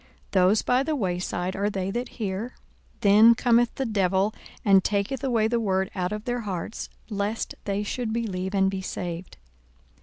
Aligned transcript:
42:008:012 0.31 0.31
Those 0.31 0.61
by 0.63 0.81
the 0.81 0.95
way 0.95 1.19
side 1.19 1.55
are 1.55 1.69
they 1.69 1.91
that 1.91 2.09
hear; 2.09 2.55
then 3.01 3.35
cometh 3.35 3.75
the 3.75 3.85
devil, 3.85 4.33
and 4.65 4.83
taketh 4.83 5.23
away 5.23 5.47
the 5.47 5.59
word 5.59 5.91
out 5.93 6.11
of 6.11 6.25
their 6.25 6.41
hearts, 6.41 6.89
lest 7.11 7.53
they 7.65 7.83
should 7.83 8.11
believe 8.11 8.55
and 8.55 8.71
be 8.71 8.81
saved. 8.81 9.37